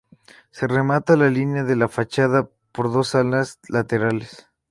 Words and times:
Se 0.49 0.65
remata 0.65 1.15
la 1.15 1.29
línea 1.29 1.63
de 1.63 1.75
la 1.75 1.87
fachada 1.87 2.49
por 2.71 2.91
dos 2.91 3.13
alas 3.13 3.59
laterales. 3.69 4.47